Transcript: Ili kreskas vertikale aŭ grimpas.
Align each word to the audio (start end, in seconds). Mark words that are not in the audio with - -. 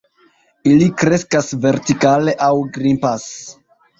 Ili 0.71 0.85
kreskas 1.01 1.51
vertikale 1.67 2.35
aŭ 2.47 2.51
grimpas. 2.79 3.29